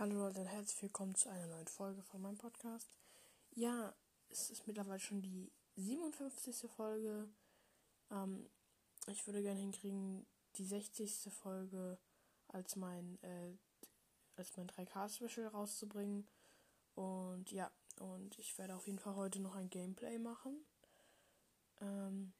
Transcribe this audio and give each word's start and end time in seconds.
Hallo 0.00 0.14
Leute 0.14 0.40
und 0.40 0.46
herzlich 0.46 0.80
willkommen 0.80 1.14
zu 1.14 1.28
einer 1.28 1.46
neuen 1.46 1.66
Folge 1.66 2.00
von 2.00 2.22
meinem 2.22 2.38
Podcast. 2.38 2.88
Ja, 3.50 3.94
es 4.30 4.48
ist 4.48 4.66
mittlerweile 4.66 4.98
schon 4.98 5.20
die 5.20 5.52
57. 5.76 6.70
Folge. 6.70 7.28
Ähm, 8.10 8.48
ich 9.08 9.26
würde 9.26 9.42
gerne 9.42 9.60
hinkriegen, 9.60 10.24
die 10.56 10.64
60. 10.64 11.30
Folge 11.30 11.98
als 12.48 12.76
mein, 12.76 13.22
äh, 13.22 13.52
als 14.36 14.56
mein 14.56 14.68
3K-Special 14.68 15.48
rauszubringen. 15.48 16.26
Und 16.94 17.52
ja, 17.52 17.70
und 17.98 18.38
ich 18.38 18.56
werde 18.56 18.76
auf 18.76 18.86
jeden 18.86 19.00
Fall 19.00 19.16
heute 19.16 19.38
noch 19.38 19.54
ein 19.54 19.68
Gameplay 19.68 20.18
machen. 20.18 20.64
Ähm, 21.82 22.32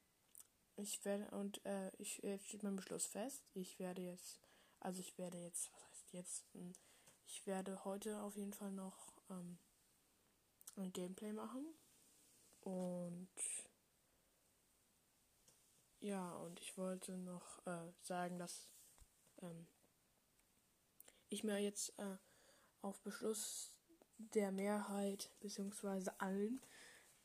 ich 0.77 1.05
werde, 1.05 1.31
und 1.37 1.63
äh, 1.67 1.91
ich, 1.99 2.23
jetzt 2.23 2.47
steht 2.47 2.63
mein 2.63 2.77
Beschluss 2.77 3.05
fest. 3.05 3.45
Ich 3.53 3.79
werde 3.79 4.01
jetzt, 4.01 4.41
also 4.79 5.01
ich 5.01 5.19
werde 5.19 5.37
jetzt, 5.37 5.71
was 5.75 5.91
heißt 5.91 6.13
jetzt, 6.15 6.45
hm, 6.55 6.73
ich 7.31 7.47
werde 7.47 7.85
heute 7.85 8.21
auf 8.23 8.37
jeden 8.37 8.53
Fall 8.53 8.73
noch 8.73 9.15
ähm, 9.31 9.57
ein 10.77 10.93
Gameplay 10.93 11.33
machen. 11.33 11.65
Und 12.61 13.31
ja, 16.01 16.33
und 16.37 16.61
ich 16.61 16.77
wollte 16.77 17.17
noch 17.17 17.65
äh, 17.67 17.93
sagen, 18.01 18.39
dass 18.39 18.73
ähm, 19.43 19.67
ich 21.29 21.45
mir 21.45 21.59
jetzt 21.59 21.97
äh, 21.99 22.17
auf 22.83 23.01
Beschluss 23.03 23.75
der 24.19 24.51
Mehrheit, 24.51 25.31
beziehungsweise 25.39 26.21
allen, 26.21 26.61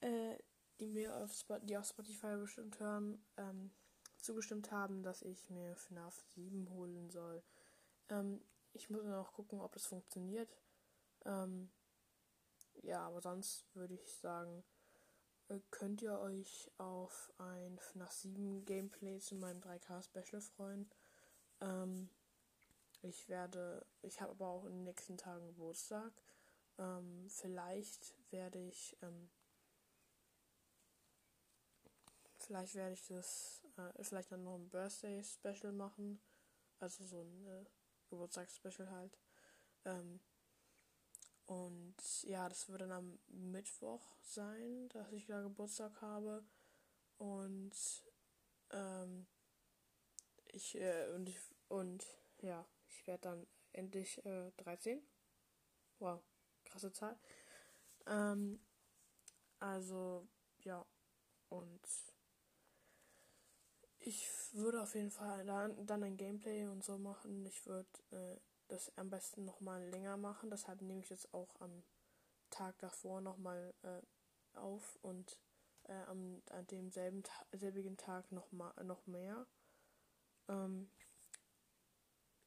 äh, 0.01 0.37
die 0.79 0.87
mir 0.87 1.15
auf, 1.17 1.31
Sp 1.33 1.57
die 1.63 1.77
auf 1.77 1.87
Spotify 1.87 2.37
bestimmt 2.37 2.79
hören, 2.79 3.25
ähm, 3.37 3.71
zugestimmt 4.19 4.71
haben, 4.71 5.01
dass 5.01 5.23
ich 5.23 5.49
mir 5.49 5.75
FNAF 5.75 6.23
7 6.35 6.69
holen 6.69 7.09
soll. 7.09 7.43
Ähm, 8.09 8.41
ich 8.75 8.89
muss 8.89 9.03
noch 9.03 9.33
gucken, 9.33 9.61
ob 9.61 9.73
das 9.73 9.87
funktioniert. 9.87 10.49
Ähm, 11.25 11.71
ja, 12.83 13.07
aber 13.07 13.21
sonst 13.21 13.65
würde 13.73 13.95
ich 13.95 14.15
sagen, 14.17 14.63
äh, 15.47 15.59
könnt 15.71 16.01
ihr 16.01 16.19
euch 16.19 16.69
auf 16.77 17.33
ein 17.37 17.79
FNAF 17.79 18.11
7 18.11 18.65
Gameplay 18.65 19.19
zu 19.19 19.35
meinem 19.35 19.61
3K 19.61 20.03
Special 20.03 20.41
freuen. 20.41 20.89
Ähm, 21.61 22.09
ich 23.01 23.29
werde, 23.29 23.85
ich 24.01 24.19
habe 24.21 24.31
aber 24.31 24.47
auch 24.47 24.65
in 24.65 24.73
den 24.73 24.83
nächsten 24.83 25.17
Tagen 25.17 25.47
Geburtstag. 25.47 26.11
Ähm, 26.77 27.27
vielleicht 27.29 28.13
werde 28.31 28.59
ich, 28.59 28.97
ähm, 29.01 29.29
vielleicht 32.39 32.75
werde 32.75 32.93
ich 32.93 33.07
das, 33.07 33.61
äh, 33.77 34.03
vielleicht 34.03 34.31
dann 34.31 34.43
noch 34.43 34.55
ein 34.55 34.69
Birthday 34.69 35.23
Special 35.23 35.71
machen. 35.71 36.19
Also 36.79 37.05
so 37.05 37.21
ein 37.21 37.45
äh, 37.47 37.65
Geburtstagsspecial 38.15 38.89
halt. 38.89 39.17
Ähm, 39.85 40.19
und 41.45 42.23
ja, 42.23 42.49
das 42.49 42.69
wird 42.69 42.81
dann 42.81 42.91
am 42.91 43.19
Mittwoch 43.27 44.01
sein, 44.21 44.89
dass 44.89 45.11
ich 45.11 45.27
da 45.27 45.41
Geburtstag 45.41 46.01
habe. 46.01 46.43
Und 47.17 47.73
ähm, 48.71 49.27
ich, 50.47 50.75
äh, 50.75 51.11
und 51.13 51.29
ich, 51.29 51.39
und 51.67 52.05
ja, 52.41 52.65
ich 52.87 53.05
werde 53.05 53.21
dann 53.21 53.47
endlich 53.73 54.25
äh, 54.25 54.51
13. 54.57 55.01
Wow, 55.99 56.21
krasse 56.63 56.91
Zahl. 56.91 57.17
Ähm, 58.07 58.59
also, 59.59 60.27
ja, 60.59 60.85
und 61.49 61.81
ich 64.05 64.29
würde 64.53 64.83
auf 64.83 64.93
jeden 64.93 65.09
Fall 65.09 65.45
dann, 65.45 66.03
ein 66.03 66.17
Gameplay 66.17 66.67
und 66.67 66.83
so 66.83 66.97
machen. 66.99 67.43
Ich 67.47 67.65
würde 67.65 67.89
äh, 68.11 68.39
das 68.67 68.95
am 68.97 69.09
besten 69.09 69.45
nochmal 69.45 69.83
länger 69.89 70.15
machen. 70.15 70.51
Deshalb 70.51 70.81
nehme 70.81 71.01
ich 71.01 71.09
jetzt 71.09 71.33
auch 71.33 71.59
am 71.59 71.83
Tag 72.51 72.77
davor 72.77 73.19
nochmal 73.19 73.73
äh, 73.81 74.57
auf 74.57 74.99
und 75.01 75.39
äh, 75.85 76.03
am, 76.03 76.43
an 76.51 76.67
demselben 76.67 77.23
selbigen 77.51 77.97
Tag 77.97 78.31
noch, 78.31 78.51
mal, 78.51 78.73
noch 78.83 79.07
mehr. 79.07 79.47
Ähm, 80.49 80.87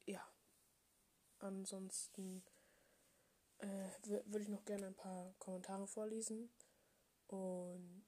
ja. 0.05 0.25
Ansonsten 1.39 2.41
äh, 3.57 3.89
würde 4.05 4.43
ich 4.43 4.49
noch 4.49 4.63
gerne 4.63 4.87
ein 4.87 4.95
paar 4.95 5.33
Kommentare 5.39 5.87
vorlesen. 5.87 6.49
Und 7.27 8.05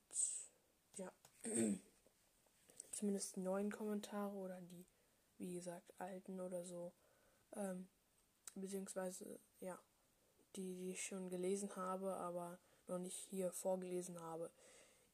ja. 0.95 1.11
zumindest 3.01 3.35
neuen 3.35 3.71
Kommentare 3.71 4.35
oder 4.35 4.61
die, 4.61 4.85
wie 5.39 5.55
gesagt, 5.55 5.91
alten 5.99 6.39
oder 6.39 6.63
so. 6.63 6.93
Ähm, 7.53 7.89
beziehungsweise, 8.53 9.39
ja, 9.59 9.79
die, 10.55 10.75
die 10.75 10.91
ich 10.91 11.03
schon 11.03 11.27
gelesen 11.27 11.75
habe, 11.75 12.15
aber 12.17 12.59
noch 12.85 12.99
nicht 12.99 13.17
hier 13.17 13.51
vorgelesen 13.51 14.19
habe. 14.19 14.51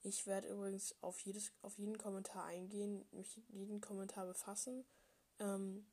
Ich 0.02 0.28
werde 0.28 0.50
übrigens 0.50 1.02
auf, 1.02 1.22
jedes, 1.22 1.53
auf 1.62 1.78
jeden 1.78 1.97
Kommentar 1.97 2.44
eingehen, 2.44 3.08
mich 3.12 3.42
jeden 3.47 3.80
Kommentar 3.80 4.26
befassen. 4.26 4.86
Ähm, 5.40 5.88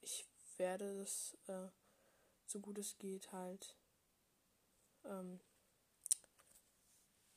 ich 0.00 0.24
werde 0.56 0.98
das, 0.98 1.36
äh, 1.48 1.66
so 2.46 2.60
gut 2.60 2.78
es 2.78 2.96
geht, 2.98 3.32
halt 3.32 3.76
ähm, 5.04 5.40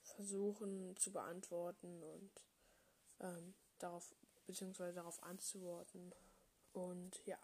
versuchen 0.03 0.95
zu 0.97 1.11
beantworten 1.11 2.03
und 2.03 2.48
ähm, 3.19 3.53
darauf 3.79 4.13
beziehungsweise 4.45 4.93
darauf 4.93 5.21
anzuworten. 5.23 6.13
Und 6.73 7.19
ja, 7.25 7.37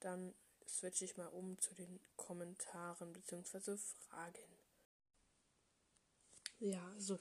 dann 0.00 0.34
switche 0.66 1.04
ich 1.04 1.16
mal 1.16 1.28
um 1.28 1.58
zu 1.60 1.74
den 1.74 2.00
Kommentaren 2.16 3.12
beziehungsweise 3.12 3.76
Fragen. 3.76 4.56
Ja, 6.58 6.94
so. 6.98 7.18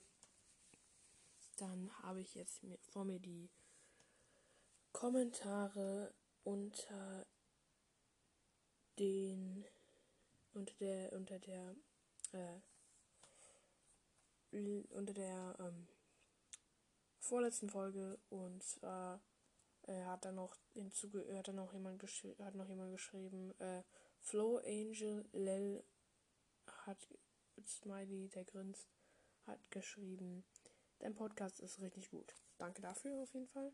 Dann 1.57 1.91
habe 2.03 2.21
ich 2.21 2.35
jetzt 2.35 2.61
vor 2.91 3.05
mir 3.05 3.19
die 3.19 3.49
Kommentare 4.91 6.13
unter 6.43 7.25
den 8.97 9.65
unter 10.53 10.73
der 10.75 11.11
unter 11.13 11.39
der 11.39 11.75
äh, 12.31 12.59
unter 14.89 15.13
der 15.13 15.55
ähm, 15.59 15.87
vorletzten 17.25 17.69
Folge 17.69 18.19
und 18.29 18.63
zwar 18.63 19.21
äh, 19.87 20.03
hat 20.03 20.25
dann 20.25 20.35
noch 20.35 20.55
hinzuge 20.73 21.25
noch 21.53 21.73
jemand 21.73 22.01
hat 22.39 22.55
noch 22.55 22.69
jemand 22.69 22.91
geschrieben 22.91 23.51
äh, 23.59 23.83
Flow 24.19 24.57
Angel 24.57 25.27
Lel 25.33 25.83
hat 26.85 27.07
Smiley 27.67 28.29
der 28.29 28.45
grinst 28.45 28.87
hat 29.45 29.71
geschrieben 29.71 30.45
dein 30.99 31.15
Podcast 31.15 31.59
ist 31.59 31.81
richtig 31.81 32.09
gut. 32.09 32.35
Danke 32.57 32.81
dafür 32.81 33.21
auf 33.21 33.33
jeden 33.33 33.47
Fall. 33.47 33.71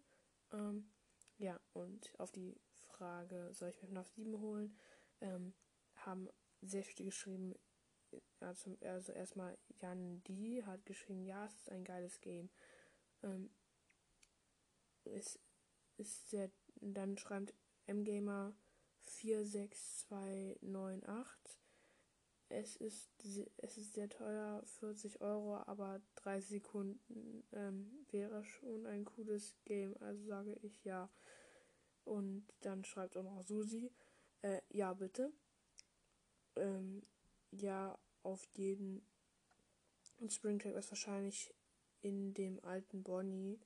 Ähm, 0.54 0.92
ja 1.38 1.60
und 1.74 2.14
auf 2.20 2.32
die 2.32 2.60
Frage 2.74 3.54
soll 3.54 3.70
ich 3.70 3.82
mir 3.82 3.90
FNAF 3.90 4.10
7 4.10 4.40
holen 4.40 4.78
ähm, 5.20 5.54
haben 5.96 6.30
sehr 6.62 6.84
viele 6.84 7.06
geschrieben 7.06 7.56
also, 8.40 8.78
also 8.82 9.12
erstmal 9.14 9.58
Jan 9.80 10.22
D 10.24 10.64
hat 10.64 10.86
geschrieben 10.86 11.24
ja 11.24 11.46
es 11.46 11.54
ist 11.54 11.70
ein 11.70 11.84
geiles 11.84 12.20
Game 12.22 12.50
ähm, 13.24 13.50
es 15.06 15.40
ist 15.98 16.30
sehr, 16.30 16.52
dann 16.76 17.18
schreibt 17.18 17.56
mgamer 17.88 18.54
46298. 19.02 21.60
Es 22.50 22.76
ist, 22.76 23.10
es 23.58 23.78
ist 23.78 23.94
sehr 23.94 24.10
teuer, 24.10 24.62
40 24.80 25.22
Euro, 25.22 25.58
aber 25.68 26.02
30 26.16 26.50
Sekunden 26.50 27.46
ähm, 27.54 28.06
wäre 28.10 28.44
schon 28.44 28.88
ein 28.88 29.06
cooles 29.06 29.56
Game, 29.64 29.96
also 30.02 30.26
sage 30.26 30.58
ich 30.62 30.84
ja. 30.84 31.10
Und 32.04 32.46
dann 32.60 32.84
schreibt 32.84 33.16
auch 33.16 33.24
noch 33.24 33.42
Susi, 33.44 33.90
äh, 34.42 34.60
ja 34.70 34.94
bitte. 34.94 35.32
Ähm, 36.58 37.04
ja, 37.52 37.98
auf 38.24 38.44
jeden. 38.54 39.06
Und 40.20 40.34
Springtrap 40.34 40.76
ist 40.76 40.92
wahrscheinlich 40.92 41.54
in 42.02 42.34
dem 42.34 42.64
alten 42.64 43.04
Bonnie 43.04 43.60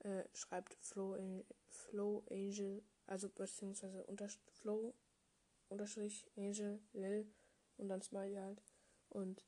äh, 0.00 0.24
schreibt 0.32 0.74
Flow, 0.80 1.44
Flow 1.68 2.24
Angel, 2.30 2.82
also 3.06 3.28
beziehungsweise 3.28 4.04
unter, 4.04 4.28
Flow 4.52 4.94
unterstrich 5.68 6.30
Angel 6.36 6.80
Lil 6.92 7.26
und 7.76 7.88
dann 7.88 8.02
Smiley 8.02 8.36
halt. 8.36 8.62
Und 9.08 9.44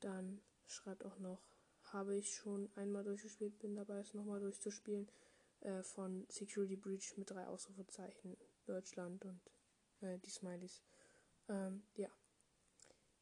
dann 0.00 0.40
schreibt 0.66 1.04
auch 1.04 1.18
noch, 1.18 1.42
habe 1.84 2.16
ich 2.16 2.34
schon 2.34 2.70
einmal 2.76 3.04
durchgespielt, 3.04 3.58
bin 3.58 3.74
dabei 3.74 3.98
es 3.98 4.14
nochmal 4.14 4.40
durchzuspielen, 4.40 5.10
äh, 5.60 5.82
von 5.82 6.26
Security 6.28 6.76
Breach 6.76 7.16
mit 7.16 7.30
drei 7.30 7.46
Ausrufezeichen, 7.46 8.36
Deutschland 8.66 9.24
und 9.24 9.40
äh, 10.00 10.18
die 10.18 10.30
Smileys. 10.30 10.82
Ähm, 11.48 11.82
ja 11.96 12.08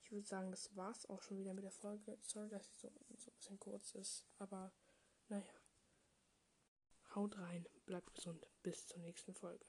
ich 0.08 0.12
würde 0.12 0.26
sagen, 0.26 0.50
das 0.50 0.75
war's 0.75 1.05
auch 1.10 1.20
schon 1.20 1.38
wieder 1.38 1.52
mit 1.52 1.64
der 1.64 1.70
Folge. 1.70 2.16
Sorry, 2.22 2.49
dass 2.49 2.64
sie 2.64 2.78
so, 2.78 2.90
so 3.19 3.31
ein 3.31 3.34
bisschen 3.37 3.60
kurz 3.60 3.94
ist, 3.94 4.25
aber 4.38 4.72
naja. 5.28 5.52
Haut 7.14 7.37
rein, 7.37 7.66
bleibt 7.84 8.14
gesund, 8.14 8.49
bis 8.62 8.87
zur 8.87 9.00
nächsten 9.00 9.34
Folge. 9.34 9.66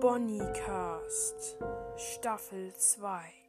Bonnycast 0.00 1.56
Staffel 1.96 2.74
2 2.76 3.45